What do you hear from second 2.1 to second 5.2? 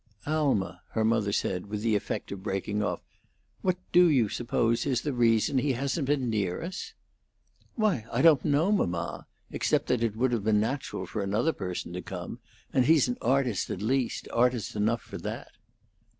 of breaking off, "what do you suppose is the